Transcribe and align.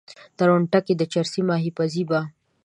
درونټه 0.37 0.79
کې 0.85 0.93
د 0.97 1.01
چرسي 1.13 1.41
ماهي 1.49 1.71
پزي 1.77 2.03
به 2.09 2.19